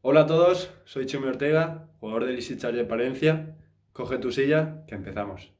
[0.00, 3.56] Hola a todos, soy Chumi Ortega, jugador del Easy de Palencia.
[3.92, 5.57] Coge tu silla, que empezamos.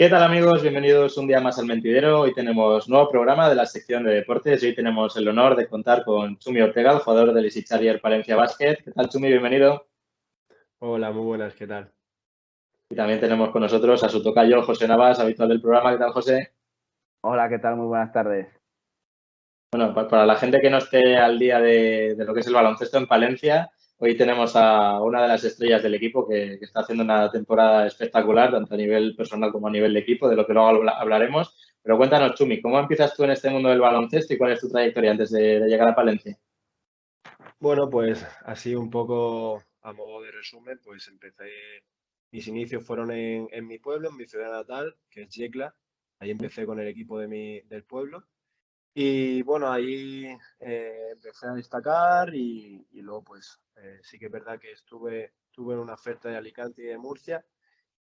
[0.00, 0.62] ¿Qué tal amigos?
[0.62, 2.20] Bienvenidos un día más al Mentidero.
[2.20, 5.68] Hoy tenemos nuevo programa de la sección de deportes y hoy tenemos el honor de
[5.68, 8.78] contar con Chumi Ortega, el jugador del Easy Charger Palencia Basket.
[8.82, 9.28] ¿Qué tal Chumi?
[9.28, 9.88] Bienvenido.
[10.78, 11.92] Hola, muy buenas, ¿qué tal?
[12.88, 15.92] Y también tenemos con nosotros a su tocayo José Navas, habitual del programa.
[15.92, 16.54] ¿Qué tal José?
[17.20, 17.76] Hola, ¿qué tal?
[17.76, 18.48] Muy buenas tardes.
[19.70, 22.54] Bueno, para la gente que no esté al día de, de lo que es el
[22.54, 23.70] baloncesto en Palencia,
[24.02, 28.50] Hoy tenemos a una de las estrellas del equipo que, está haciendo una temporada espectacular,
[28.50, 31.54] tanto a nivel personal como a nivel de equipo, de lo que luego hablaremos.
[31.82, 34.70] Pero cuéntanos, Chumi, ¿cómo empiezas tú en este mundo del baloncesto y cuál es tu
[34.70, 36.38] trayectoria antes de, llegar a Palencia?
[37.58, 41.50] Bueno, pues así un poco a modo de resumen, pues empecé,
[42.32, 45.74] mis inicios fueron en, mi pueblo, en mi ciudad natal, que es Yecla.
[46.20, 48.24] Ahí empecé con el equipo de mi, del pueblo.
[48.92, 50.26] Y bueno, ahí
[50.58, 55.78] eh, empecé a destacar y, luego pues eh, sí que es verdad que estuve, tuve
[55.78, 57.44] una oferta de Alicante y de Murcia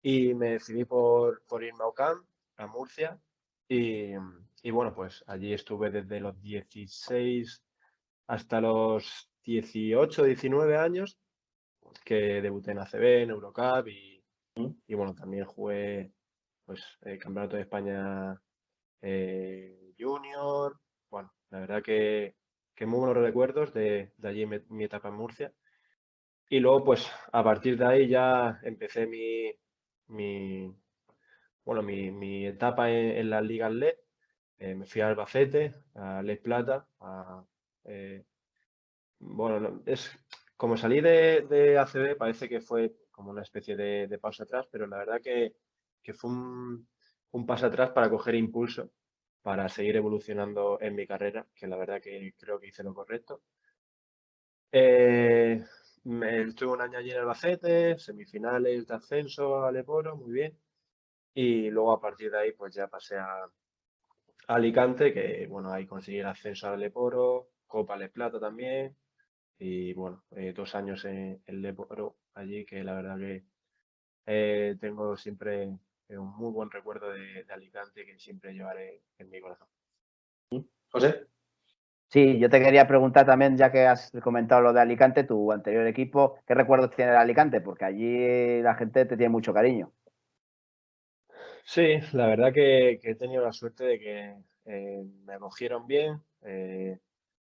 [0.02, 2.24] y me decidí por, por irme a Ocam,
[2.56, 3.18] a Murcia.
[3.68, 4.12] Y,
[4.62, 7.62] y, bueno, pues allí estuve desde los 16
[8.26, 11.18] hasta los 18, 19 años,
[12.04, 14.22] que debuté en ACB, en Eurocup y,
[14.86, 16.12] y bueno, también jugué
[16.64, 18.40] pues el Campeonato de España
[19.00, 20.78] eh, Junior.
[21.10, 22.36] Bueno, la verdad que,
[22.74, 25.52] que muy buenos recuerdos de, allí mi etapa en Murcia.
[26.48, 29.50] Y luego, pues, a partir de ahí ya empecé mi,
[30.08, 30.74] mi
[31.64, 33.94] bueno, mi, etapa en, las ligas LED.
[34.58, 36.86] Eh, me fui a Albacete, a LED Plata.
[37.84, 38.24] Eh,
[39.18, 40.10] bueno, es
[40.56, 44.66] como salí de, de, ACB, parece que fue como una especie de, de paso atrás,
[44.70, 45.54] pero la verdad que,
[46.14, 46.88] fue un,
[47.32, 48.90] un, paso atrás para coger impulso,
[49.42, 53.42] para seguir evolucionando en mi carrera, que la verdad que creo que hice lo correcto.
[54.70, 55.62] Eh,
[56.04, 60.58] estuve un año allí en Albacete, semifinales de ascenso a Leporo, muy bien.
[61.34, 63.50] Y luego a partir de ahí pues ya pasé a,
[64.48, 68.96] Alicante, que bueno, ahí conseguí el ascenso a Leporo, Copa Le Plata también.
[69.58, 73.44] Y bueno, eh, dos años en, el Leporo allí, que la verdad que
[74.26, 75.78] eh, tengo siempre
[76.18, 79.68] un muy buen recuerdo de, de Alicante que siempre llevaré en mi corazón.
[80.90, 81.26] José.
[82.08, 85.86] Sí, yo te quería preguntar también, ya que has comentado lo de Alicante, tu anterior
[85.86, 87.62] equipo, ¿qué recuerdos tiene de Alicante?
[87.62, 89.90] Porque allí la gente te tiene mucho cariño.
[91.64, 94.36] Sí, la verdad que, he tenido la suerte de que
[94.66, 96.98] eh, me acogieron bien, eh,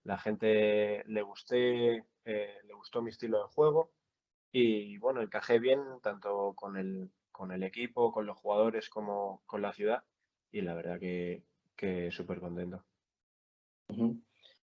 [0.03, 3.93] la gente le gusté, eh, le gustó mi estilo de juego
[4.51, 9.61] y bueno, encajé bien tanto con el, con el equipo, con los jugadores como con
[9.61, 10.03] la ciudad
[10.51, 11.43] y la verdad que,
[11.77, 12.83] que súper contento.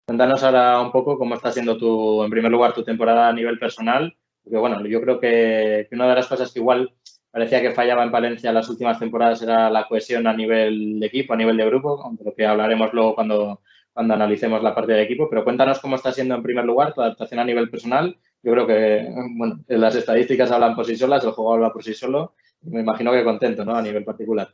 [0.06, 3.58] Cuéntanos ahora un poco cómo está siendo tu, en primer lugar, tu temporada a nivel
[3.58, 4.16] personal.
[4.42, 6.94] Porque bueno, yo creo que, una de las cosas que igual
[7.30, 11.34] parecía que fallaba en Palencia las últimas temporadas era la cohesión a nivel de equipo,
[11.34, 13.60] a nivel de grupo, aunque lo que hablaremos luego cuando,
[13.92, 15.28] cuando analicemos la parte de equipo.
[15.28, 18.16] Pero cuéntanos cómo está siendo en primer lugar tu adaptación a nivel personal.
[18.42, 21.94] Yo creo que bueno, las estadísticas hablan por sí solas, el juego habla por sí
[21.94, 22.34] solo.
[22.64, 23.76] Me imagino que contento, ¿no?
[23.76, 24.48] A nivel particular.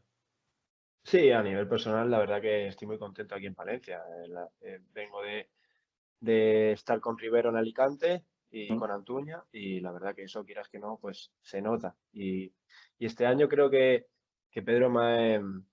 [1.03, 4.03] Sí, a nivel personal, la verdad que estoy muy contento aquí en Palencia.
[4.25, 10.15] Eh, eh, vengo de, estar con Rivero en Alicante y con Antuña y la verdad
[10.15, 11.97] que eso, quieras que no, pues se nota.
[12.13, 12.53] Y,
[12.99, 14.07] este año creo que,
[14.53, 15.65] Pedro mm,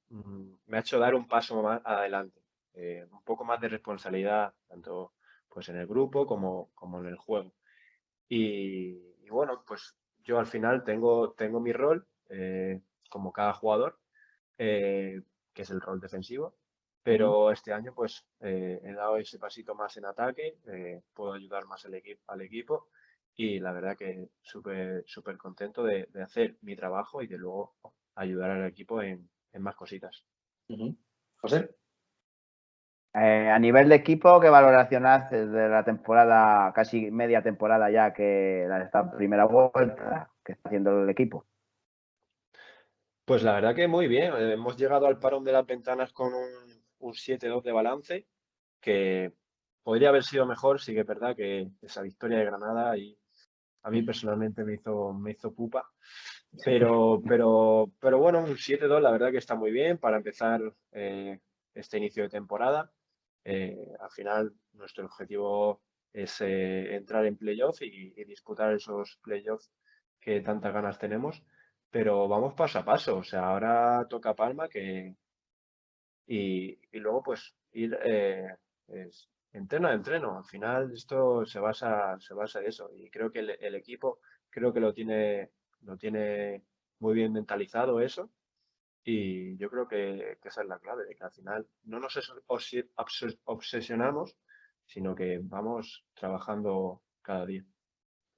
[0.68, 2.42] me, ha hecho dar un paso más adelante,
[2.74, 5.14] eh, un poco más de responsabilidad, tanto
[5.50, 7.54] pues en el grupo como, como en el juego.
[8.30, 12.08] Y, bueno, pues yo al final tengo, tengo mi rol
[13.10, 14.00] como cada jugador
[14.58, 15.22] eh,
[15.54, 16.56] que es el rol defensivo.
[17.04, 21.66] Pero este año pues eh, he dado ese pasito más en ataque, eh, puedo ayudar
[21.66, 22.90] más al, equipo al equipo
[23.36, 27.76] y la verdad que súper súper contento de, hacer mi trabajo y de luego
[28.16, 29.30] ayudar al equipo en,
[29.60, 30.26] más cositas.
[31.38, 31.76] José.
[33.14, 38.66] a nivel de equipo, ¿qué valoración haces de la temporada, casi media temporada ya que
[38.68, 41.46] la esta primera vuelta que está haciendo el equipo?
[43.28, 44.32] Pues la verdad que muy bien.
[44.38, 48.26] Eh, hemos llegado al parón de las ventanas con un, 7-2 de balance,
[48.80, 49.34] que
[49.84, 53.20] podría haber sido mejor, sí que es verdad que esa victoria de Granada y
[53.84, 55.92] a mí personalmente me hizo, me hizo pupa.
[56.64, 60.62] Pero, pero, pero bueno, un 7-2 la verdad que está muy bien para empezar
[60.94, 61.42] eh,
[61.74, 62.94] este inicio de temporada.
[63.44, 65.82] eh, al final nuestro objetivo
[66.14, 69.70] es eh, entrar en playoff y, disputar esos playoffs
[70.22, 71.44] que tantas ganas tenemos,
[71.98, 75.16] pero vamos paso a paso, o sea, ahora toca Palma que
[76.28, 77.98] y, luego pues ir
[79.52, 82.92] entreno a entreno, al final esto se basa, se basa en eso.
[82.96, 84.20] Y creo que el, equipo
[84.52, 85.50] creo que lo tiene,
[85.82, 86.64] lo tiene
[87.00, 88.30] muy bien mentalizado eso.
[89.04, 92.16] Y yo creo que, esa es la clave, de que al final no nos
[93.46, 94.38] obsesionamos,
[94.86, 97.66] sino que vamos trabajando cada día.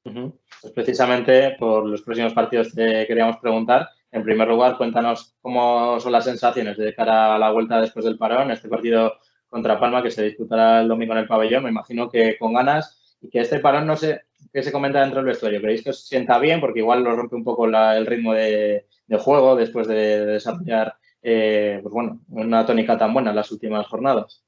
[0.04, 3.90] Pues precisamente por los próximos partidos te queríamos preguntar.
[4.12, 8.18] En primer lugar, cuéntanos cómo son las sensaciones de cara a la vuelta después del
[8.18, 9.14] parón, este partido
[9.48, 11.64] contra Palma que se disputará el domingo en el pabellón.
[11.64, 15.20] Me imagino que con ganas y que este parón no sé qué se comenta dentro
[15.20, 15.62] del vestuario.
[15.62, 16.60] ¿Creéis que os sienta bien?
[16.60, 18.88] Porque igual lo rompe un poco el ritmo de,
[19.20, 24.44] juego después de, desarrollar eh, pues bueno, una tónica tan buena en las últimas jornadas.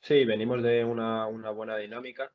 [0.00, 2.32] Sí, venimos de una, buena dinámica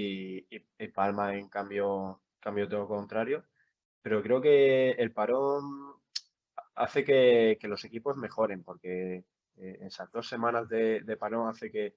[0.00, 3.44] y, Palma en cambio, cambio todo contrario.
[4.02, 5.94] Pero creo que el parón
[6.74, 9.24] hace que, los equipos mejoren, porque
[9.56, 11.94] eh, esas dos semanas de, parón hace que,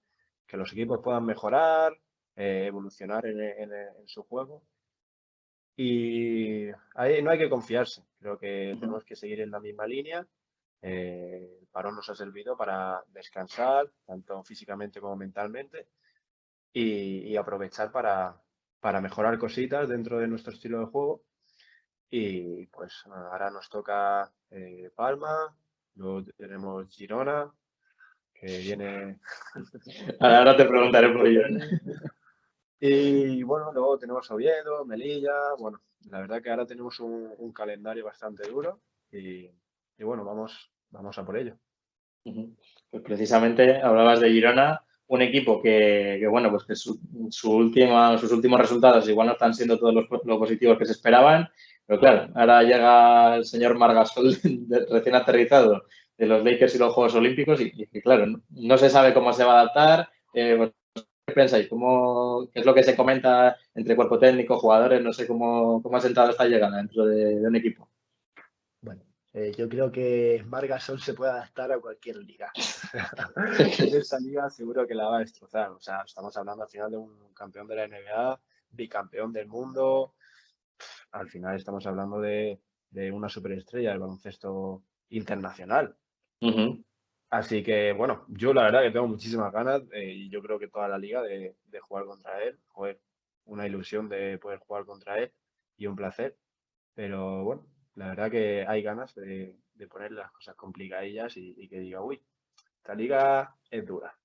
[0.54, 1.94] los equipos puedan mejorar,
[2.36, 3.72] eh, evolucionar en,
[4.06, 4.64] su juego
[5.78, 6.68] y
[7.24, 8.04] no hay que confiarse.
[8.20, 10.28] Creo que tenemos que seguir en la misma línea.
[10.82, 15.88] Eh, el parón nos ha servido para descansar, tanto físicamente como mentalmente,
[16.74, 18.42] y, aprovechar para,
[19.02, 21.24] mejorar cositas dentro de nuestro estilo de juego.
[22.10, 25.56] Y pues ahora nos toca eh, Palma,
[25.96, 27.50] luego tenemos Girona,
[28.34, 29.20] que viene.
[30.20, 31.66] Ahora te preguntaré por Girona.
[32.84, 38.50] Y bueno, luego tenemos Oviedo, Melilla, bueno, la verdad que ahora tenemos un, calendario bastante
[38.50, 38.82] duro
[39.12, 39.52] y,
[40.00, 41.58] bueno, vamos, vamos a por ello.
[42.24, 46.98] Pues precisamente hablabas de Girona, un equipo que, bueno, pues que su,
[47.30, 51.50] sus últimos resultados igual no están siendo todos los, positivos que se esperaban,
[51.86, 54.38] pero claro, ahora llega el señor Margasol
[54.90, 55.84] recién aterrizado
[56.18, 57.72] de los Lakers y los Juegos Olímpicos y,
[58.02, 60.72] claro, no, se sabe cómo se va a adaptar, eh, pues
[61.26, 61.68] ¿Qué pensáis?
[61.68, 65.02] ¿Cómo, ¿Qué es lo que se comenta entre cuerpo técnico, jugadores?
[65.02, 67.90] No sé cómo, cómo ha sentado esta llegada dentro de, un equipo.
[69.34, 72.52] Eh, yo creo que Margasol se puede adaptar a cualquier liga.
[73.80, 75.72] en esta liga seguro que la va a destrozar.
[75.72, 78.42] O sea, estamos hablando al final de un campeón de la NBA,
[78.72, 80.16] bicampeón del mundo.
[81.12, 82.60] Al final estamos hablando de,
[83.14, 85.96] una superestrella del baloncesto internacional.
[87.30, 90.68] Así que, bueno, yo la verdad que tengo muchísimas ganas eh, y yo creo que
[90.68, 92.60] toda la liga de, jugar contra él.
[92.68, 93.00] Fue
[93.46, 95.32] una ilusión de poder jugar contra él
[95.78, 96.38] y un placer.
[96.94, 99.56] Pero bueno, la verdad que hay ganas de,
[99.90, 102.22] poner las cosas complicadillas y, y, que diga, uy,
[102.78, 104.16] esta liga es dura.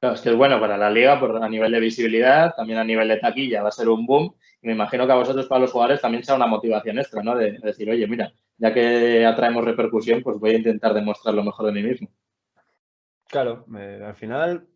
[0.00, 2.84] Claro, es que es bueno para la liga por, a nivel de visibilidad, también a
[2.84, 4.34] nivel de taquilla va a ser un boom.
[4.62, 7.36] Y me imagino que a vosotros, para los jugadores, también será una motivación extra, ¿no?
[7.36, 11.66] de decir, oye, mira, ya que atraemos repercusión, pues voy a intentar demostrar lo mejor
[11.66, 12.08] de mí mismo.
[13.28, 14.66] Claro, al final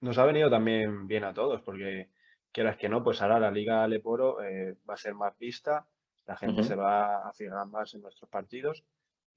[0.00, 2.08] nos ha venido también bien a todos, porque
[2.50, 5.86] quieras que no, pues ahora la Liga Leporo eh, va a ser más vista,
[6.26, 8.84] la gente se va a fijar más en nuestros partidos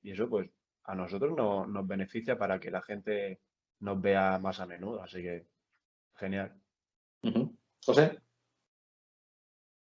[0.02, 0.50] y eso pues
[0.84, 3.40] a nosotros no, nos beneficia para que la gente
[3.80, 5.46] nos vea más a menudo, así que
[6.16, 6.54] genial.
[7.86, 8.20] José.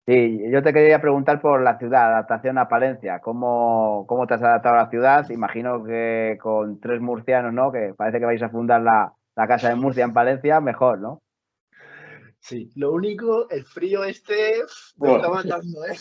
[0.06, 3.18] Sí, yo te quería preguntar por la ciudad, adaptación a Palencia.
[3.18, 5.28] ¿Cómo, cómo te has adaptado a la ciudad?
[5.30, 7.72] Imagino que con tres murcianos, ¿no?
[7.72, 11.22] Que parece que vais a fundar la, casa de Murcia en Palencia, mejor, ¿no?
[12.46, 14.62] Sí, lo único, el frío este
[14.98, 15.96] me está matando, ¿eh?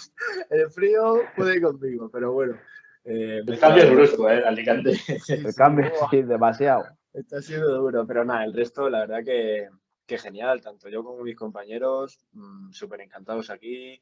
[0.52, 2.56] El frío puede ir conmigo, pero bueno.
[3.04, 4.44] Eh, el cambio es brusco, ¿eh?
[4.46, 4.92] Alicante.
[5.28, 6.86] el cambio, sí, demasiado.
[7.14, 9.70] Está siendo duro, pero nada, el resto, la verdad que
[10.06, 14.00] qué genial, tanto yo como mis compañeros, mm, súper encantados aquí.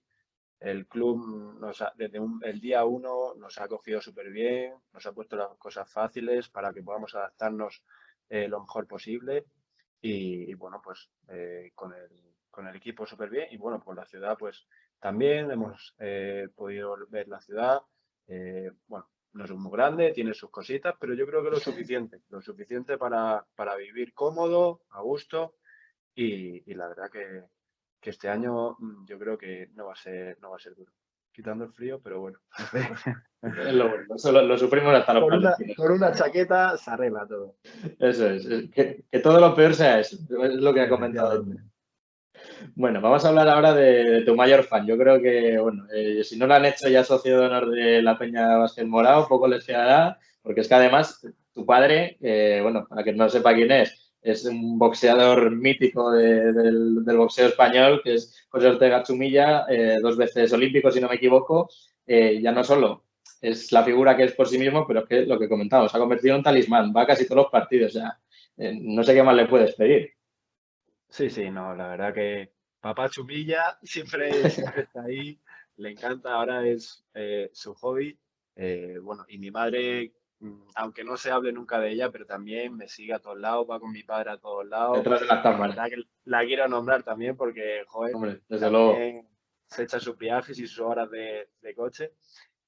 [0.59, 5.38] El club nos desde el día uno nos ha acogido súper bien, nos ha puesto
[5.38, 7.85] las cosas fáciles para que podamos adaptarnos
[8.27, 9.45] eh, lo mejor posible.
[10.01, 12.09] Y, bueno, pues eh, con, el,
[12.53, 13.48] con el equipo súper bien.
[13.51, 14.67] Y bueno, por la ciudad, pues
[15.00, 17.81] también hemos eh, podido ver la ciudad.
[18.88, 22.41] bueno, no es muy grande, tiene sus cositas, pero yo creo que lo suficiente, lo
[22.41, 25.55] suficiente para, para vivir cómodo, a gusto
[26.15, 27.43] y, la verdad que,
[28.10, 30.91] este año mm, yo creo que no va a ser, no va a ser duro.
[31.31, 32.39] Quitando el frío, pero bueno.
[33.41, 37.55] lo, sufrimos hasta los una, por una chaqueta se arregla todo.
[37.98, 41.43] Eso es, que, todo lo peor sea eso, es lo que ha comentado.
[42.75, 44.85] Bueno, vamos a hablar ahora de, tu mayor fan.
[44.85, 48.01] Yo creo que, bueno, eh, si no lo han hecho ya socio de honor de
[48.01, 52.88] la Peña Vázquez Morado, poco les quedará, porque es que además tu padre, eh, bueno,
[52.88, 58.45] para que no sepa quién es, es un boxeador mítico del, boxeo español, que es
[58.50, 61.69] José Ortega Chumilla, eh, dos veces olímpico, si no me equivoco.
[62.05, 63.03] Ya no solo
[63.43, 65.97] es la figura que es por sí mismo, pero es que lo que comentamos, se
[65.97, 67.95] ha convertido en un talismán, va a casi todos los partidos,
[68.57, 70.13] eh, no sé qué más le puedes pedir.
[71.13, 75.39] Sí, sí, no, la verdad que papá Chumilla siempre, siempre está ahí,
[75.77, 77.05] le encanta, ahora es
[77.53, 78.20] su hobby.
[79.01, 82.89] bueno, y mi madre Mm, aunque no se hable nunca de ella, pero también me
[82.89, 84.98] sigue a todos lados, va con mi padre a todos lados.
[84.98, 85.89] Detrás de la
[86.25, 88.98] La, quiero nombrar también porque, joder, desde luego.
[89.67, 92.12] se echa sus viajes y sus horas de, coche.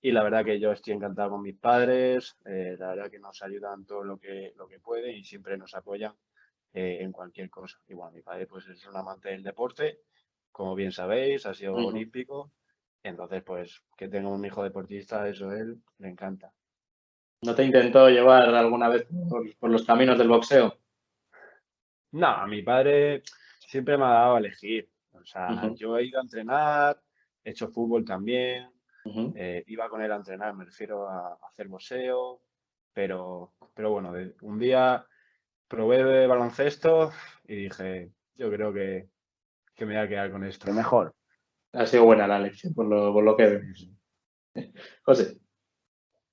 [0.01, 3.41] Y la verdad que yo estoy encantado con mis padres, eh, la verdad que nos
[3.41, 6.13] ayudan todo lo que, lo que pueden y siempre nos apoyan
[6.77, 7.79] eh, en cualquier cosa.
[7.87, 10.01] Y bueno, mi padre pues es un amante del deporte,
[10.51, 12.51] como bien sabéis, ha sido olímpico.
[13.01, 16.51] Entonces, pues que tenga un hijo deportista, eso a él le encanta.
[17.43, 19.07] ¿No te intentó llevar alguna vez
[19.57, 20.77] por, los caminos del boxeo?
[22.11, 23.23] No, a mi padre
[23.59, 24.89] siempre me ha dado a elegir.
[25.13, 27.01] O sea, yo he ido a entrenar,
[27.41, 28.69] he hecho fútbol también,
[29.33, 32.41] eh, iba con él a entrenar, me refiero a, hacer boxeo,
[32.91, 35.07] pero, pero bueno, un día
[35.67, 37.11] probé de baloncesto
[37.47, 39.07] y dije, yo creo que,
[39.79, 40.71] me voy a quedar con esto.
[40.71, 41.13] mejor.
[41.73, 43.89] Ha sido buena la lección, por lo, por lo que vemos.
[45.03, 45.37] José.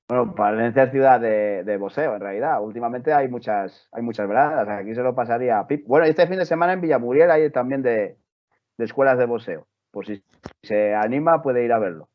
[0.08, 2.62] Bueno, Palencia es ciudad de, de boxeo, en realidad.
[2.62, 4.68] Últimamente hay muchas, hay muchas veradas.
[4.68, 5.86] Aquí se lo pasaría a Pip.
[5.86, 8.18] Bueno, este fin de semana en Villamuriel hay también de,
[8.78, 9.66] escuelas de boxeo.
[9.90, 10.22] Por si
[10.62, 12.10] se anima, puede ir a verlo.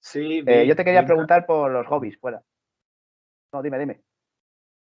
[0.00, 0.42] Sí.
[0.46, 2.42] Eh, yo te quería preguntar por los hobbies, fuera.
[3.52, 4.02] No, dime, dime.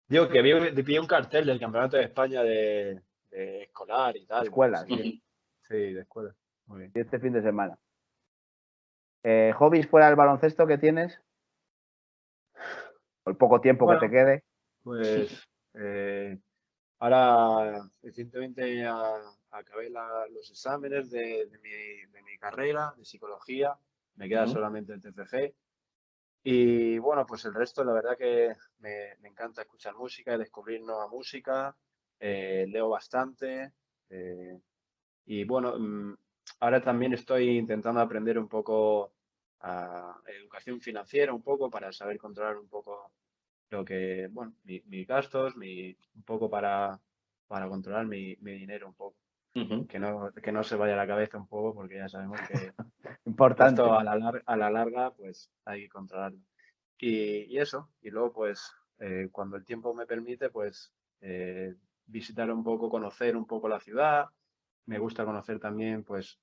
[0.09, 3.01] Digo que vi, un cartel del Campeonato de España de,
[3.31, 4.43] escolar y tal.
[4.43, 4.85] Escuelas.
[4.87, 5.23] Sí,
[5.69, 6.35] de escuela.
[6.65, 6.91] Muy bien.
[6.95, 7.77] este fin de semana.
[9.23, 11.21] Eh, ¿Hobbies fuera del baloncesto que tienes?
[13.29, 14.43] el poco tiempo que te quede.
[14.83, 16.37] Pues eh,
[16.99, 18.85] ahora recientemente
[19.51, 23.77] acabé los exámenes de, mi, carrera de psicología,
[24.15, 25.53] me queda solamente el TFG.
[26.43, 31.75] Y bueno, pues el resto, la verdad que me, encanta escuchar música, descubrir nueva música,
[32.19, 33.73] eh, leo bastante.
[34.09, 34.59] Eh,
[35.25, 36.17] y bueno, mm,
[36.61, 39.13] ahora también estoy intentando aprender un poco
[39.61, 43.11] a educación financiera, un poco para saber controlar un poco
[43.69, 46.99] lo que, bueno, mis gastos, mi, un poco para,
[47.47, 49.17] para controlar mi, dinero un poco.
[49.53, 52.73] Que, no, que no se vaya la cabeza un poco porque ya sabemos que
[53.25, 56.39] importante a la, a la larga pues hay que controlarlo.
[56.97, 61.75] Y, eso, y luego pues eh, cuando el tiempo me permite pues eh,
[62.05, 64.27] visitar un poco, conocer un poco la ciudad.
[64.85, 66.39] Me gusta conocer también pues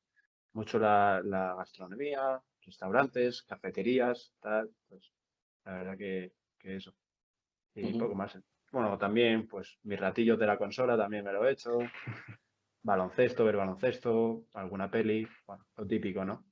[0.52, 5.12] mucho la, la gastronomía, restaurantes, cafeterías, tal, pues
[5.64, 6.94] la verdad que, que eso
[7.76, 8.38] y poco más.
[8.72, 11.78] Bueno, también, pues, mis ratillos de la consola también me lo he hecho.
[12.86, 16.44] Baloncesto, ver baloncesto, alguna peli, bueno, lo típico, ¿no?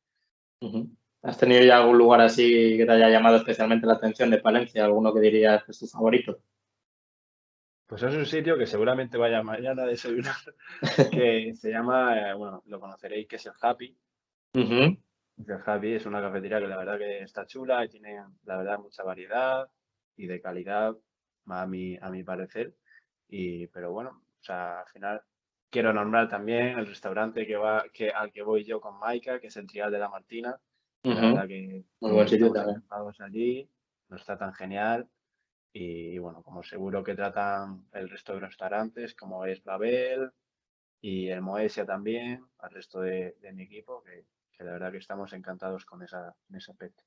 [1.22, 4.84] ¿Has tenido ya algún lugar así que te haya llamado especialmente la atención de Palencia?
[4.84, 6.40] ¿Alguno que dirías que es tu favorito?
[7.86, 10.34] Pues es un sitio que seguramente vaya mañana a desayunar,
[11.12, 13.96] que se llama, eh, bueno, lo conoceréis, que es el Happy.
[14.54, 14.98] El
[15.64, 19.04] Happy es una cafetería que la verdad que está chula y tiene, la verdad, mucha
[19.04, 19.70] variedad
[20.16, 20.96] y de calidad
[21.46, 22.74] a mi, a mi parecer.
[23.28, 25.22] Y, pero bueno, o sea, al final
[25.74, 29.48] quiero nombrar también el restaurante que va, que, al que voy yo con Maika, que
[29.48, 30.56] es el Trial de la Martina.
[31.02, 32.84] La verdad que muy buen sitio también.
[33.18, 33.68] allí,
[34.08, 35.08] no está tan genial.
[35.72, 40.30] Y, bueno, como seguro que tratan el resto de restaurantes, como es Babel
[41.00, 44.24] y el Moesia también, al resto de, mi equipo, que,
[44.56, 47.02] que, la verdad que estamos encantados con esa, en ese aspecto.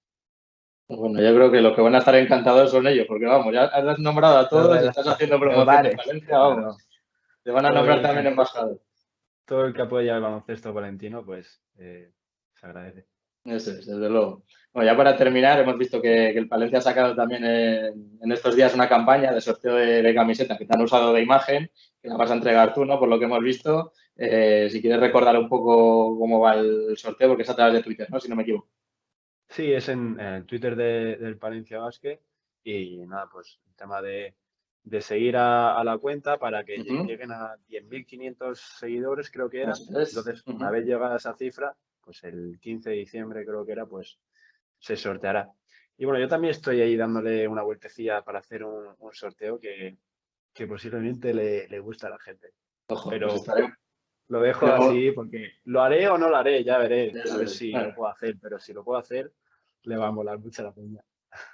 [0.90, 3.64] Bueno, yo creo que los que van a estar encantados son ellos, porque vamos, ya
[3.64, 6.87] has nombrado a todos, y estás haciendo promoción de Valencia, vamos.
[7.48, 8.82] Te van a nombrar también embajador.
[9.46, 12.12] Todo el que apoya el baloncesto valentino, pues eh,
[12.54, 13.06] se agradece.
[13.46, 14.44] Eso es, desde luego.
[14.74, 18.76] Bueno, ya para terminar, hemos visto que, el Palencia ha sacado también en, estos días
[18.76, 22.32] una campaña de sorteo de, camiseta que te han usado de imagen, que la vas
[22.32, 23.00] a entregar tú, ¿no?
[23.00, 23.94] Por lo que hemos visto.
[24.18, 27.84] Eh, si quieres recordar un poco cómo va el sorteo, porque es a través de
[27.84, 28.20] Twitter, ¿no?
[28.20, 28.68] Si no me equivoco.
[29.48, 32.20] Sí, es en, el Twitter del Palencia Basket
[32.66, 34.36] y nada, pues el tema de,
[35.02, 39.74] seguir a, la cuenta para que lleguen a 10.500 seguidores, creo que era.
[39.78, 44.18] Entonces, una vez llegada esa cifra, pues el 15 de diciembre creo que era, pues
[44.80, 45.52] se sorteará.
[45.98, 49.98] Y bueno, yo también estoy ahí dándole una vueltecilla para hacer un, sorteo que,
[50.68, 52.54] posiblemente le, le gusta a la gente.
[53.10, 53.44] Pero pues
[54.30, 57.14] lo dejo así porque lo haré o no lo haré, ya veré.
[57.32, 59.32] A ver si lo puedo hacer, pero si lo puedo hacer,
[59.84, 61.02] le va a molar mucho la peña.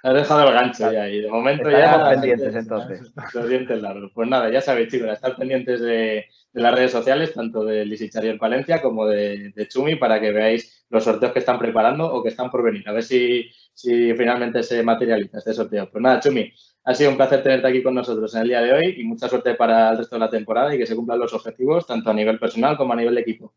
[0.02, 2.10] Has dejado el gancho ya y de momento ya.
[2.10, 3.12] pendientes entonces.
[3.32, 4.12] Los dientes largos.
[4.14, 8.38] Pues nada, ya sabéis, chicos, estar pendientes de, las redes sociales, tanto de Lisichari en
[8.38, 12.50] Palencia como de, Chumi, para que veáis los sorteos que están preparando o que están
[12.50, 12.88] por venir.
[12.88, 15.90] A ver si, si finalmente se materializa este sorteo.
[15.90, 16.52] Pues nada, Chumi,
[16.84, 19.28] ha sido un placer tenerte aquí con nosotros en el día de hoy y mucha
[19.28, 22.14] suerte para el resto de la temporada y que se cumplan los objetivos, tanto a
[22.14, 23.54] nivel personal como a nivel de equipo.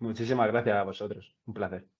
[0.00, 1.34] Muchísimas gracias a vosotros.
[1.46, 1.93] Un placer.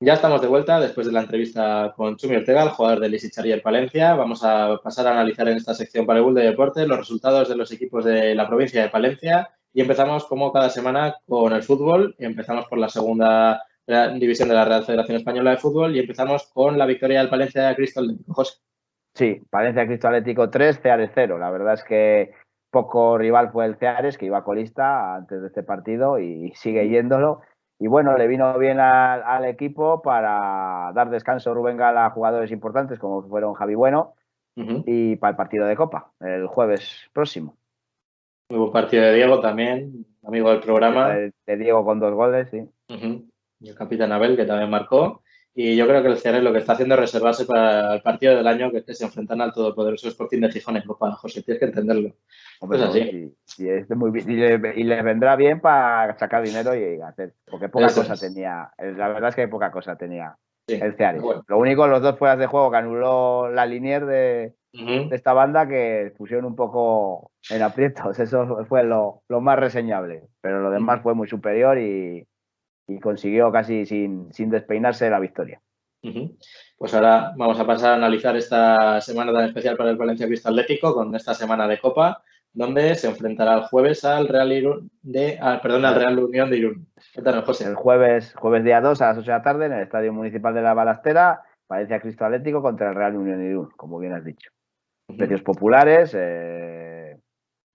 [0.00, 3.62] Ya estamos de vuelta después de la entrevista con Chumi Ortega, el jugador del el
[3.62, 4.14] Palencia.
[4.14, 7.48] Vamos a pasar a analizar en esta sección para el Bull de Deportes los resultados
[7.48, 9.50] de los equipos de la provincia de Palencia.
[9.72, 12.14] Y empezamos, como cada semana, con el fútbol.
[12.16, 13.60] Y empezamos por la segunda
[14.20, 15.96] división de la Real Federación Española de Fútbol.
[15.96, 18.34] Y empezamos con la victoria del Palencia Cristo Atlético.
[18.34, 18.58] José.
[19.16, 21.38] Sí, Palencia Cristo Atlético 3, Ceares 0.
[21.38, 22.34] La verdad es que
[22.70, 27.40] poco rival fue el Ceares, que iba colista antes de este partido y sigue yéndolo
[27.78, 32.98] y bueno, le vino bien al, equipo para dar descanso Rubén Gala a jugadores importantes
[32.98, 34.14] como fueron Javi Bueno
[34.56, 37.56] y para el partido de Copa, el jueves próximo.
[38.50, 41.10] Muy buen partido de Diego también, amigo del programa.
[41.10, 42.68] De, Diego con dos goles, sí.
[43.60, 45.22] Y el capitán Abel, que también marcó.
[45.60, 48.36] Y yo creo que el CR lo que está haciendo es reservarse para el partido
[48.36, 51.10] del año que, se enfrentan al todopoderoso Sporting de Gijón en Copa.
[51.10, 52.12] José, tienes que entenderlo.
[52.60, 53.34] Pues así.
[53.58, 57.34] Y, muy y, les vendrá bien para sacar dinero y hacer.
[57.50, 58.70] Porque poca cosa tenía.
[58.78, 60.36] La verdad es que poca cosa tenía
[60.68, 61.24] el Ceares.
[61.48, 64.54] Lo único, los dos fueras de juego que anuló la linier de,
[65.10, 68.16] esta banda que pusieron un poco en aprietos.
[68.20, 70.22] Eso fue lo, más reseñable.
[70.40, 72.27] Pero lo demás fue muy superior y,
[73.00, 75.60] consiguió casi sin, sin despeinarse la victoria.
[76.78, 80.48] Pues ahora vamos a pasar a analizar esta semana tan especial para el Valencia Cristo
[80.48, 84.48] Atlético con esta semana de Copa donde se enfrentará el jueves al Real
[85.02, 86.88] de, perdón, al Real Unión de Irún.
[87.44, 87.66] José.
[87.66, 90.54] El jueves, jueves día 2 a las 8 de la tarde en el Estadio Municipal
[90.54, 94.24] de la Balastera, Valencia Cristo Atlético contra el Real Unión de Irún, como bien has
[94.24, 94.50] dicho.
[95.16, 97.18] Precios populares, eh,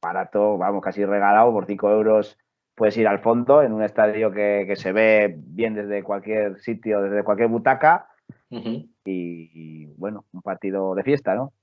[0.02, 2.38] barato, vamos, casi regalado, por 5 euros
[2.76, 7.24] puedes ir al fondo en un estadio que, se ve bien desde cualquier sitio, desde
[7.24, 8.08] cualquier butaca.
[8.50, 11.54] y, bueno, un partido de fiesta, ¿no?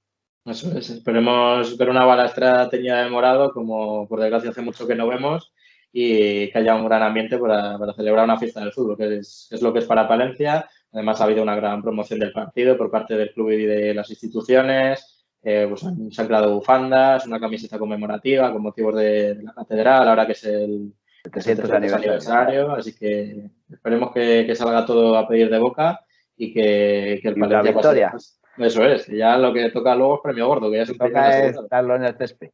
[0.45, 4.95] Eso es, esperemos ver una balastra teñida de morado, como por desgracia hace mucho que
[4.95, 5.53] no vemos,
[5.93, 9.73] y que haya un gran ambiente para, celebrar una fiesta del fútbol, que es, lo
[9.73, 10.69] que es para Palencia.
[10.93, 14.11] Además, ha habido una gran promoción del partido por parte del club y de las
[14.11, 15.20] instituciones.
[15.43, 20.27] Eh, pues se han creado bufandas, una camiseta conmemorativa con motivos de, la catedral, ahora
[20.27, 22.73] que es el, 300 aniversario.
[22.73, 26.05] Así que esperemos que, salga todo a pedir de boca
[26.37, 28.15] y que, el Palencia la victoria.
[28.59, 31.57] Eso es, ya lo que toca luego es premio gordo, que ya se toca es
[31.71, 32.51] darlo en el césped.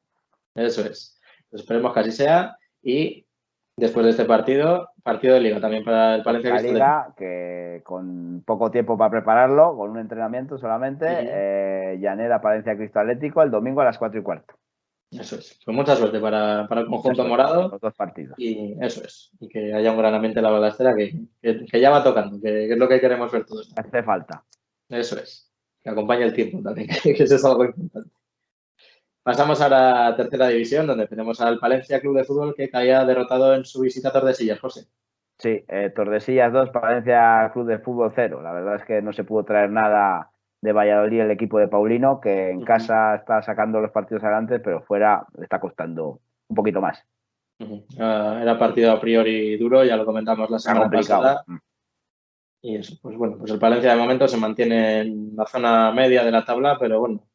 [0.55, 1.21] Eso es.
[1.51, 3.26] Pues esperemos que así sea y
[3.77, 6.55] después de este partido, partido de liga también para el Palencia.
[6.55, 12.77] La liga, que con poco tiempo para prepararlo, con un entrenamiento solamente, eh, Llanera Palencia
[12.77, 14.55] Cristo Atlético el domingo a las 4 y cuarto.
[15.11, 15.61] Eso es.
[15.65, 17.69] Pues mucha suerte para, el conjunto morado.
[17.69, 18.35] Los dos partidos.
[18.39, 19.31] Y eso es.
[19.39, 22.73] Y que haya un gran ambiente en la balastera que, que, ya va tocando, que,
[22.73, 23.73] es lo que queremos ver todos.
[23.77, 24.45] Hace falta.
[24.89, 25.47] Eso es
[25.87, 28.11] que acompaña el tiempo también, que eso es algo importante.
[29.27, 33.57] Pasamos a la tercera división, donde tenemos al Palencia Club de Fútbol que caía derrotado
[33.57, 34.87] en su visita a Tordesillas, José.
[35.37, 38.41] Sí, eh, Tordesillas 2, Palencia Club de Fútbol 0.
[38.41, 42.21] La verdad es que no se pudo traer nada de Valladolid el equipo de Paulino,
[42.21, 46.81] que en casa está sacando los partidos adelante, pero fuera le está costando un poquito
[46.81, 47.05] más.
[47.99, 51.43] Ah, era partido a priori duro, ya lo comentamos la semana pasada.
[51.49, 51.57] Mm.
[52.63, 56.23] Y eso, pues bueno, pues el Palencia de momento se mantiene en la zona media
[56.23, 57.27] de la tabla, pero bueno,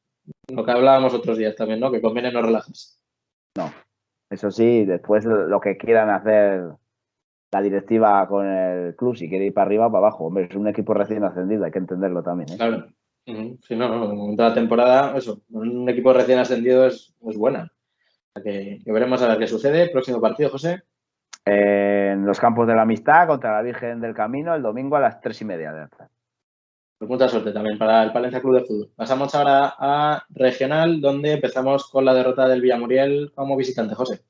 [0.50, 1.92] lo que hablábamos otros días también, ¿no?
[1.92, 2.98] Que conviene no relajarse.
[3.58, 3.72] No,
[4.30, 6.64] eso sí, después lo que quieran hacer
[7.52, 10.26] la directiva con el club, si quiere ir para arriba o para abajo.
[10.26, 12.52] Hombre, es un equipo recién ascendido, hay que entenderlo también.
[12.54, 12.58] ¿eh?
[12.58, 12.88] Claro.
[13.26, 17.72] Si no, no, en toda la temporada, eso, un equipo recién ascendido es, es buena.
[18.44, 19.90] que, que veremos a ver qué sucede.
[19.90, 20.84] Próximo partido, José
[21.46, 25.22] en los campos de la amistad contra la Virgen del Camino el domingo a las
[25.22, 26.12] tres y media de la tarde.
[27.02, 28.92] Pues mucha suerte también para el Palencia Club de Fútbol.
[28.96, 34.22] Pasamos ahora a regional, donde empezamos con la derrota del Villamuriel como visitante, José.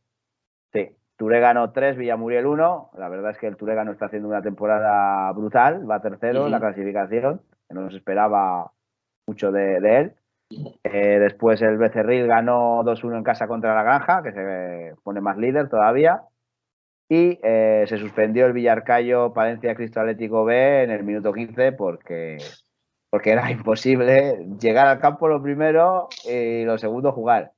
[0.72, 2.92] Sí, Turegano 3, Villamuriel 1.
[2.98, 6.62] La verdad es que el Turegano está haciendo una temporada brutal, va tercero en la
[6.62, 8.72] clasificación, que no nos esperaba
[9.28, 10.14] mucho de, él.
[10.86, 15.36] Eh, después el Becerril ganó 2-1 en casa contra la Granja, que se pone más
[15.36, 16.22] líder todavía
[17.12, 22.38] y eh, se suspendió el Villarcayo Palencia Cristo Atlético B en el minuto 15 porque,
[23.10, 27.52] porque era imposible llegar al campo lo primero y lo segundo jugar.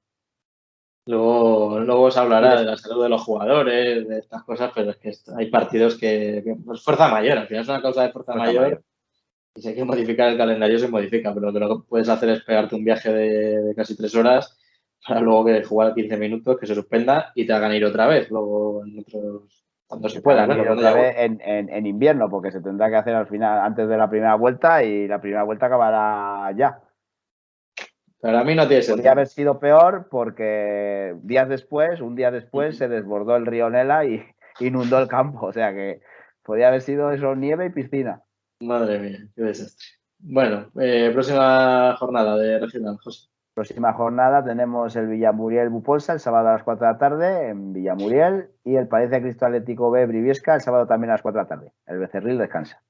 [1.05, 4.97] Luego, luego se hablará de la salud de los jugadores, de estas cosas, pero es
[4.97, 8.33] que hay partidos que, que es fuerza mayor, al final es una causa de fuerza,
[8.33, 8.81] mayor,
[9.53, 12.41] Y si hay que modificar el calendario, se modifica, pero lo que puedes hacer es
[12.43, 14.57] pegarte un viaje de, casi tres horas
[15.07, 18.29] para luego que jugar 15 minutos, que se suspenda y te hagan ir otra vez,
[18.31, 20.73] luego en otros, cuando se pueda, ¿no?
[20.73, 24.09] Otra vez en, en, invierno, porque se tendrá que hacer al final, antes de la
[24.09, 26.79] primera vuelta y la primera vuelta acabará ya.
[28.23, 28.95] Pero a mí no tiene sentido.
[28.95, 34.05] Podría haber sido peor porque días después, un día después, se desbordó el río Nela
[34.05, 34.23] y
[34.61, 35.47] inundó el campo.
[35.47, 35.99] O sea que
[36.41, 38.21] podría haber sido eso nieve y piscina.
[38.61, 39.85] Madre mía, qué desastre.
[40.19, 43.27] Bueno, eh, próxima jornada de regional, José.
[43.53, 47.71] Próxima jornada tenemos el Villamuriel Bupolsa el sábado a las 4 de la tarde en
[47.71, 51.43] Villamuriel y el Palencia Cristo Atlético B Briviesca el sábado también a las 4 de
[51.43, 51.71] la tarde.
[51.85, 52.81] El Becerril descansa.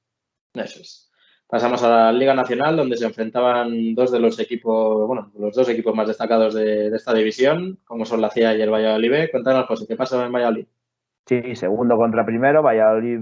[0.54, 1.12] Eso es.
[1.48, 5.68] Pasamos a la Liga Nacional, donde se enfrentaban dos de los equipos, bueno, los dos
[5.68, 9.30] equipos más destacados de, esta división, como son la CIA y el Valladolid.
[9.32, 10.66] Cuéntanos, José, ¿qué pasa en Valladolid?
[11.26, 13.20] Sí, segundo contra primero, Valladolid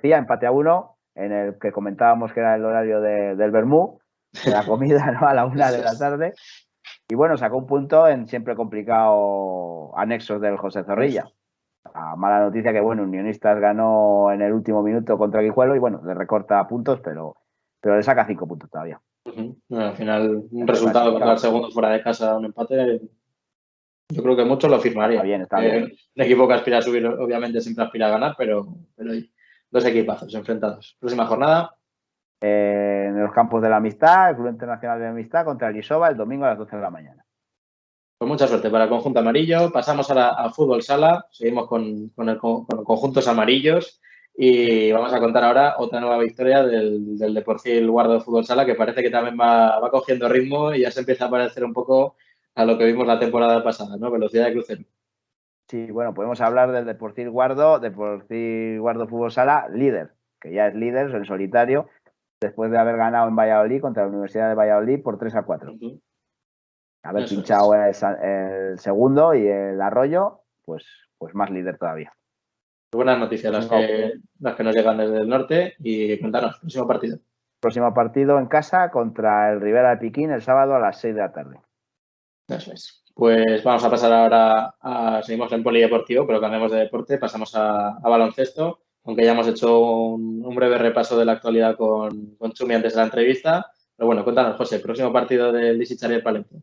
[0.00, 4.00] CIA, empate a uno, en el que comentábamos que era el horario del Bermú,
[4.44, 5.26] de la comida ¿no?
[5.26, 6.34] a la una de la tarde.
[7.08, 11.30] Y bueno, sacó un punto en siempre complicado anexos del José Zorrilla.
[11.94, 16.00] La mala noticia que, bueno, Unionistas ganó en el último minuto contra Guijuelo y bueno,
[16.04, 17.36] le recorta puntos, pero
[17.80, 19.00] pero le saca cinco puntos todavía.
[19.24, 23.00] al final, un resultado contra el segundo fuera de casa, un empate,
[24.10, 25.24] yo creo que muchos lo firmarían.
[25.24, 25.84] bien, está bien.
[25.84, 28.66] Eh, un equipo que aspira a subir, obviamente, siempre aspira a ganar, pero,
[28.96, 29.30] pero hay
[29.70, 30.96] dos equipazos enfrentados.
[30.98, 31.76] Próxima jornada.
[32.40, 35.76] Eh, en los campos de la amistad, el Club Internacional de la Amistad contra el
[35.76, 37.24] Isoba el domingo a las 12 de la mañana.
[38.18, 39.70] Pues mucha suerte para el conjunto amarillo.
[39.72, 41.26] Pasamos a la fútbol sala.
[41.30, 44.00] Seguimos con, con, el, con los conjuntos amarillos.
[44.42, 48.64] Y vamos a contar ahora otra nueva victoria del, del Deportivo Guardo de Fútbol Sala,
[48.64, 51.74] que parece que también va, va, cogiendo ritmo y ya se empieza a parecer un
[51.74, 52.16] poco
[52.54, 54.10] a lo que vimos la temporada pasada, ¿no?
[54.10, 54.82] Velocidad de crucero.
[55.68, 60.74] Sí, bueno, podemos hablar del Deportivo Guardo, Deportivo Guardo Fútbol Sala, líder, que ya es
[60.74, 61.88] líder en solitario,
[62.40, 65.74] después de haber ganado en Valladolid contra la Universidad de Valladolid por 3 a 4.
[67.02, 70.84] Haber pinchado el, el, segundo y el arroyo, pues,
[71.18, 72.12] pues más líder todavía.
[72.92, 77.18] Buenas noticias las que, las que nos llegan desde el norte y cuéntanos, próximo partido.
[77.60, 81.20] Próximo partido en casa contra el Rivera de Piquín el sábado a las 6 de
[81.20, 81.60] la tarde.
[82.48, 83.04] Eso es.
[83.14, 85.22] Pues vamos a pasar ahora a.
[85.22, 90.54] Seguimos en polideportivo, pero cambiamos de deporte, pasamos a, baloncesto, aunque ya hemos hecho un,
[90.54, 93.72] breve repaso de la actualidad con, con, Chumi antes de la entrevista.
[93.96, 96.58] Pero bueno, cuéntanos, José, próximo partido del Lisichari del Palencia.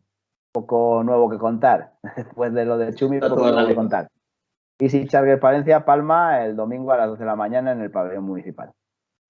[0.52, 1.94] Poco nuevo que contar.
[2.16, 4.08] Después de lo de Chumi, poco nuevo que contar.
[4.80, 7.90] Y si Charger Palencia Palma el domingo a las 12 de la mañana en el
[7.90, 8.70] pabellón municipal.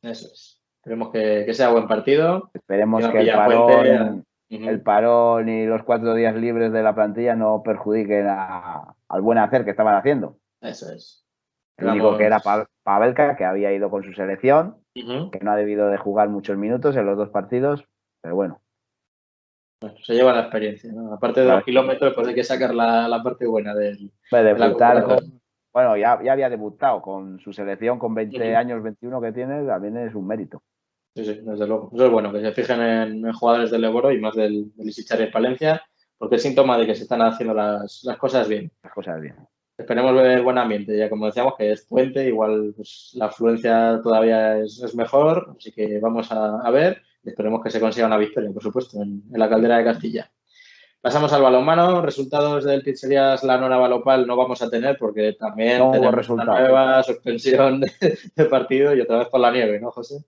[0.03, 0.61] Eso es.
[0.77, 2.51] Esperemos que, sea buen partido.
[2.55, 7.63] Esperemos que, el parón, el parón y los cuatro días libres de la plantilla no
[7.63, 10.39] perjudiquen al buen hacer que estaban haciendo.
[10.61, 11.28] Eso es.
[11.79, 12.41] El único que era
[12.83, 16.97] Pavelka, que había ido con su selección, que no ha debido de jugar muchos minutos
[16.97, 17.85] en los dos partidos,
[18.21, 18.61] pero bueno.
[20.03, 23.75] se lleva la experiencia, Aparte de los kilómetros, pues hay que sacar la, parte buena
[23.75, 24.13] del.
[24.31, 24.53] De
[25.73, 29.97] bueno, ya, ya había debutado con su selección con 20 años, 21 que tiene, también
[29.99, 30.63] es un mérito.
[31.15, 31.91] Sí, sí, desde luego.
[31.95, 35.21] Eso es bueno, que se fijen en, jugadores del Leboro y más del, del Isichar
[35.21, 35.83] en Palencia,
[36.17, 38.73] porque es síntoma de que se están haciendo las, cosas bien.
[38.83, 39.37] Las cosas bien.
[39.79, 44.59] Esperemos ver buen ambiente, ya como decíamos que es puente, igual pues, la afluencia todavía
[44.59, 48.63] es, mejor, así que vamos a, ver y esperemos que se consiga una victoria, por
[48.63, 50.31] supuesto, en la caldera de Castilla.
[51.01, 52.03] Pasamos al balonmano.
[52.03, 57.03] Resultados del Pizzerías La Nora Balopal no vamos a tener porque también tenemos una nueva
[57.05, 60.25] suspensión de, partido y otra vez por la nieve, ¿no, José?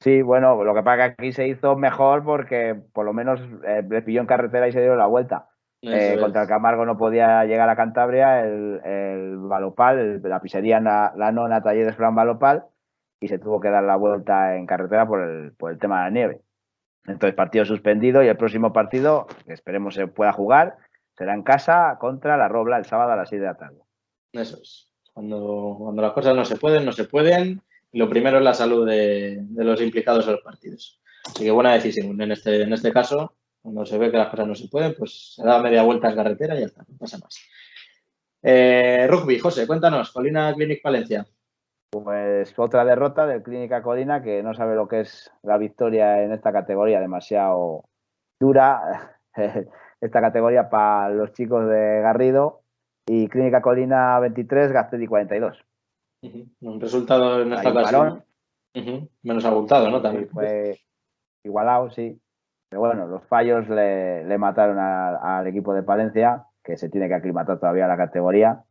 [0.00, 3.40] Sí, bueno, lo que pasa es que aquí se hizo mejor porque por lo menos
[3.66, 5.50] eh, le pilló en carretera y se dio la vuelta.
[5.82, 11.32] Eh, contra el Camargo no podía llegar a Cantabria, el, el Balopal, la pizzería La
[11.32, 12.64] Nona Talleres Fran Balopal,
[13.20, 16.04] y se tuvo que dar la vuelta en carretera por el, por el tema de
[16.04, 16.42] la nieve.
[17.06, 20.76] Entonces, partido suspendido y el próximo partido, que esperemos se pueda jugar,
[21.16, 23.80] será en casa contra la Robla el sábado a las 6 de la tarde.
[24.32, 24.92] Eso es.
[25.12, 27.62] Cuando, cuando las cosas no se pueden, no se pueden.
[27.92, 31.00] Lo primero es la salud de, los implicados en los partidos.
[31.26, 33.34] Así que buena decisión en este, en este caso.
[33.62, 36.16] Cuando se ve que las cosas no se pueden, pues se da media vuelta en
[36.16, 37.38] carretera y ya está, no pasa más.
[38.42, 41.26] Eh, rugby, José, cuéntanos, Colina Clinic Valencia.
[41.90, 46.32] Pues otra derrota del Clínica Colina que no sabe lo que es la victoria en
[46.32, 47.84] esta categoría, demasiado
[48.38, 49.18] dura
[50.00, 52.62] esta categoría para los chicos de Garrido
[53.06, 55.64] y Clínica Colina 23, Gastedi 42.
[56.60, 58.24] Un resultado en esta ocasión
[59.22, 60.02] menos abultado, ¿no?
[60.02, 60.28] También.
[60.28, 60.78] Fue
[61.42, 62.20] igualado, sí.
[62.68, 67.58] Pero bueno, los fallos le, mataron al equipo de Palencia, que se tiene que aclimatar
[67.58, 68.62] todavía a la categoría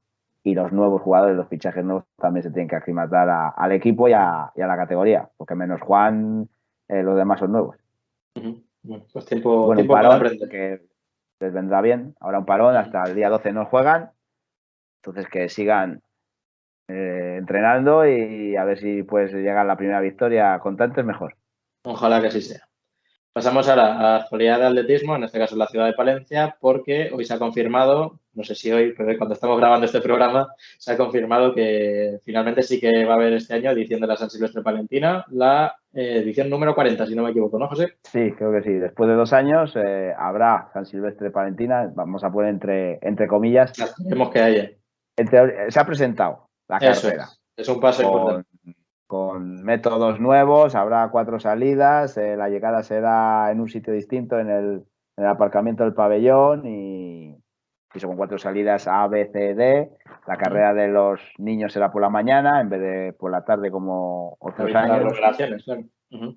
[0.44, 4.14] y los nuevos jugadores, los fichajes nuevos también se tienen que aclimatar al equipo y
[4.14, 6.48] a, la categoría, porque menos Juan,
[6.88, 7.76] eh, los demás son nuevos.
[8.84, 10.82] Bueno, pues tiempo, tiempo parón, que
[11.40, 12.16] les vendrá bien.
[12.20, 14.12] Ahora un parón, hasta el día 12 no juegan,
[15.02, 16.02] entonces que sigan
[16.88, 21.36] eh, entrenando y a ver si pues llega la primera victoria con tantos mejor.
[21.84, 22.67] Ojalá que así sea.
[23.38, 27.12] Pasamos ahora a la actualidad de atletismo, en este caso la ciudad de Palencia, porque
[27.13, 30.47] hoy se ha confirmado, no sé si hoy, pero cuando estamos grabando este programa,
[30.80, 34.17] se ha confirmado que finalmente sí que va a haber este año edición de la
[34.17, 38.00] San Silvestre Palentina, la eh, edición número 40, si no me equivoco, ¿no, José?
[38.12, 38.73] Sí, creo que sí.
[38.73, 43.71] Después de dos años eh, habrá San Silvestre Palentina, vamos a poner entre, entre comillas.
[43.78, 44.71] Esperemos que haya.
[45.69, 47.28] se ha presentado la carrera.
[47.56, 48.57] Es, un paso importante
[49.08, 54.50] con métodos nuevos, habrá cuatro salidas, eh, la llegada será en un sitio distinto en
[54.50, 54.84] el,
[55.17, 57.36] aparcamiento del pabellón y,
[57.96, 59.89] son cuatro salidas A, B, C, D.
[60.28, 63.72] La carrera de los niños será por la mañana en vez de por la tarde
[63.72, 65.17] como otros años.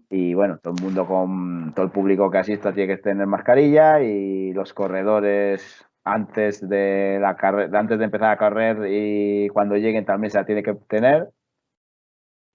[0.09, 4.01] Y bueno, todo el mundo con todo el público que asista tiene que tener mascarilla
[4.01, 7.37] y los corredores antes de la
[7.79, 11.29] antes de empezar a correr y cuando lleguen también se la tiene que tener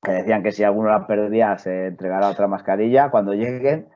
[0.05, 3.89] que decían que si alguno la perdía se entregará otra mascarilla cuando lleguen.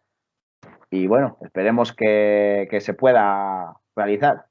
[0.92, 4.46] Y bueno, esperemos que, se pueda realizar.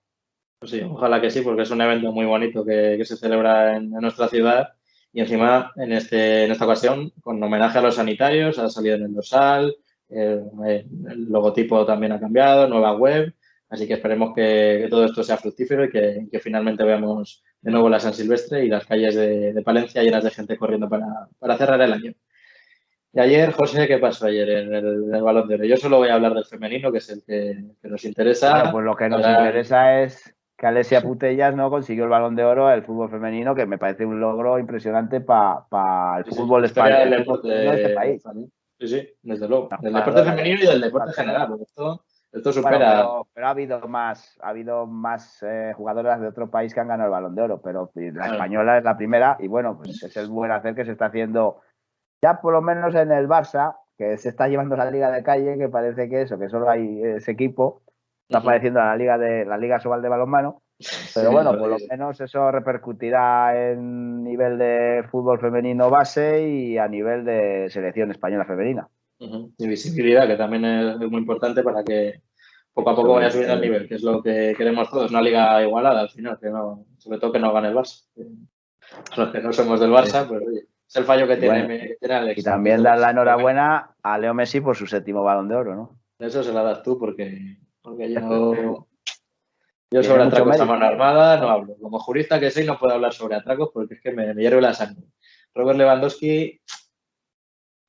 [0.60, 3.90] Pues sí, ojalá que sí, porque es un evento muy bonito que, se celebra en,
[3.90, 4.68] nuestra ciudad
[5.12, 9.04] y encima en, este, en esta ocasión con homenaje a los sanitarios, ha salido en
[9.04, 9.76] el dorsal,
[10.08, 10.44] el,
[11.28, 13.34] logotipo también ha cambiado, nueva web,
[13.68, 18.00] así que esperemos que, todo esto sea fructífero y que finalmente veamos de nuevo la
[18.00, 22.12] San Silvestre y las calles de, Palencia llenas de gente corriendo para, cerrar el año.
[23.12, 25.64] Y ayer, José, ¿qué pasó ayer en el, Balón de Oro?
[25.64, 28.70] Yo solo voy a hablar del femenino, que es el que, nos interesa.
[28.70, 32.70] pues lo que nos interesa es que Alesia Putellas no consiguió el Balón de Oro
[32.70, 37.10] el fútbol femenino, que me parece un logro impresionante para el fútbol español
[37.42, 38.22] de este país.
[38.80, 39.68] Sí, sí, desde luego.
[39.80, 41.58] Del deporte femenino y del deporte general.
[41.60, 43.06] Esto esto supera.
[43.32, 47.08] pero, ha habido más, ha habido más eh, jugadoras de otro país que han ganado
[47.08, 50.28] el balón de oro, pero la española es la primera y bueno, pues es el
[50.28, 51.60] buen hacer que se está haciendo
[52.22, 55.56] ya por lo menos en el Barça, que se está llevando la liga de calle,
[55.56, 57.82] que parece que eso, que solo hay ese equipo,
[58.28, 60.62] está apareciendo la liga de la Liga Sobal de balonmano.
[61.14, 66.86] Pero bueno, por lo menos eso repercutirá en nivel de fútbol femenino base y a
[66.86, 68.88] nivel de selección española femenina.
[69.18, 72.22] Y visibilidad, que también es muy importante para que
[72.72, 75.60] poco a poco vaya subiendo el nivel, que es lo que queremos todos, una liga
[75.62, 78.04] igualada al final, que no, sobre todo que no gane el Barça.
[79.16, 82.38] Los que no somos del Barça, pues oye, es el fallo que tiene, Alex.
[82.38, 85.98] Y también dar la enhorabuena a Leo Messi por su séptimo balón de oro, ¿no?
[86.18, 88.20] Eso se la das tú porque, porque yo,
[89.90, 91.76] yo sobre atracos a mano armada no hablo.
[91.80, 94.62] Como jurista que soy no puedo hablar sobre atracos porque es que me, me hierve
[94.62, 95.04] la sangre.
[95.54, 96.60] Robert Lewandowski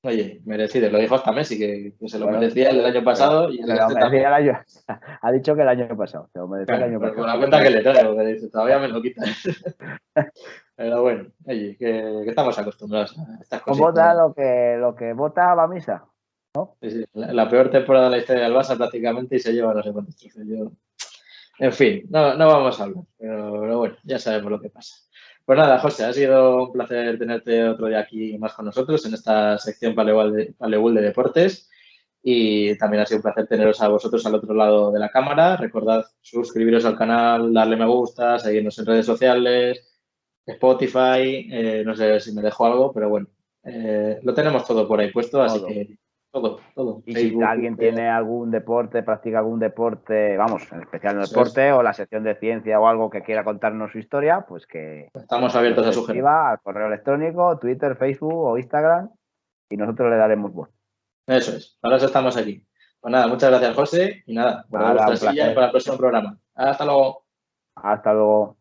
[0.02, 0.90] Oye, merecido.
[0.90, 3.52] Lo dijo hasta Messi, que, se lo merecía el año pasado.
[3.52, 4.60] Y el este el año,
[5.22, 6.30] ha dicho que el año pasado.
[6.32, 7.18] Se lo merecía el año pasado.
[7.18, 9.26] Con la cuenta que le traigo, que dice, todavía me lo quitan.
[10.78, 13.80] Pero bueno, oye, que, estamos acostumbrados a estas cosas.
[13.80, 16.06] Vota lo que, lo que vota va a misa.
[16.56, 16.78] ¿no?
[16.82, 17.06] Sí, sí.
[17.14, 20.16] La, peor temporada de la historia del Barça prácticamente y se lleva no sé cuántos
[20.16, 20.72] trofeos.
[21.60, 23.04] En fin, no, no vamos a hablar.
[23.18, 24.96] pero bueno, ya sabemos lo que pasa.
[25.50, 29.16] Pues nada, José, ha sido un placer tenerte otro día aquí más con nosotros en
[29.16, 31.68] esta sección Palebull de, Deportes.
[32.22, 35.58] Y también ha sido un placer teneros a vosotros al otro lado de la cámara.
[35.58, 40.00] Recordad suscribiros al canal, darle me gusta, seguirnos en redes sociales,
[40.46, 43.26] Spotify, eh, no sé si me dejo algo, pero bueno,
[43.64, 45.98] eh, lo tenemos todo por ahí puesto, así que
[46.32, 47.02] todo, todo.
[47.06, 51.72] Y si alguien tiene algún deporte, practica algún deporte, vamos, en especial en el deporte
[51.72, 55.10] o la sección de ciencia o algo que quiera contarnos su historia, pues que...
[55.14, 56.24] Estamos abiertos a sugerir.
[56.26, 59.10] al correo electrónico, Twitter, Facebook o Instagram
[59.70, 60.70] y nosotros le daremos voz.
[61.26, 62.64] Eso es, para eso estamos aquí.
[63.00, 66.38] Pues nada, muchas gracias José y nada, para el próximo programa.
[66.54, 67.24] Hasta luego.
[67.76, 68.59] Hasta luego.